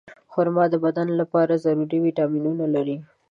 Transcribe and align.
خرما 0.31 0.63
د 0.73 0.75
بدن 0.85 1.07
لپاره 1.19 1.61
ضروري 1.65 1.99
ویټامینونه 2.01 2.65
لري. 2.75 2.97